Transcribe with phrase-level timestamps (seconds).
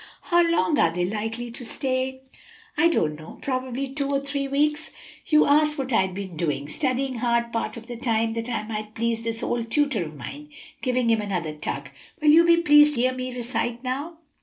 [0.31, 2.21] "How long are they likely to stay?"
[2.75, 4.89] "I don't know; probably two or three weeks."
[5.27, 6.67] "You asked what I'd been doing.
[6.69, 10.49] Studying hard part of the time, that I might please this old tutor of mine,"
[10.81, 11.89] giving him another tug.
[12.19, 14.17] "Will you be pleased to hear me recite now?"